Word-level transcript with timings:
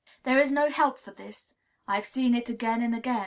There 0.23 0.39
is 0.39 0.51
no 0.51 0.71
help 0.71 0.97
for 0.99 1.11
this; 1.11 1.53
I 1.87 1.93
have 1.93 2.07
seen 2.07 2.33
it 2.33 2.49
again 2.49 2.81
and 2.81 2.95
again. 2.95 3.19